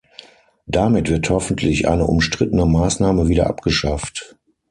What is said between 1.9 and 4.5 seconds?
umstrittene Maßnahme wieder abgeschafft.